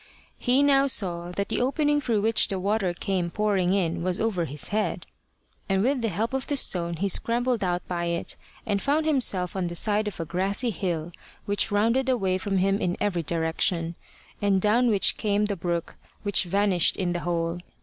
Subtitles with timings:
[0.39, 4.45] He now saw that the opening through which the water came pouring in was over
[4.45, 5.05] his head,
[5.69, 8.35] and with the help of the stone he scrambled out by it,
[8.65, 11.11] and found himself on the side of a grassy hill
[11.45, 13.93] which rounded away from him in every direction,
[14.41, 17.59] and down which came the brook which vanished in the hole.